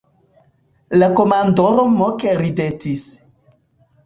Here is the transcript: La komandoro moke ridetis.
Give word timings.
La 1.01 1.09
komandoro 1.19 1.83
moke 1.99 2.35
ridetis. 2.41 3.05